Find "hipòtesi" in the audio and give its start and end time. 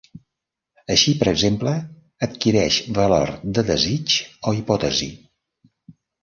4.63-5.11